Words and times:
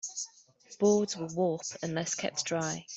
Boards 0.79 1.15
will 1.15 1.27
warp 1.27 1.61
unless 1.83 2.15
kept 2.15 2.45
dry. 2.45 2.87